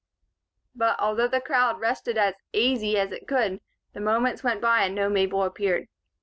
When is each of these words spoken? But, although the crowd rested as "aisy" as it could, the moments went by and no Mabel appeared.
But, 0.73 0.99
although 0.99 1.27
the 1.27 1.39
crowd 1.39 1.79
rested 1.79 2.17
as 2.17 2.33
"aisy" 2.55 2.97
as 2.97 3.11
it 3.11 3.27
could, 3.27 3.61
the 3.93 4.01
moments 4.01 4.43
went 4.43 4.59
by 4.59 4.85
and 4.85 4.95
no 4.95 5.09
Mabel 5.09 5.43
appeared. 5.43 5.89